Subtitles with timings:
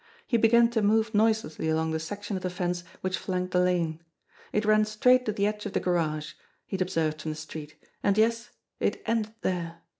[0.25, 4.01] He began to move noiselessly along the section of the fence which flanked the lane.
[4.51, 6.33] It ran straight to the edge of the garage,
[6.65, 9.83] he had observed from the street, and yes, it ended there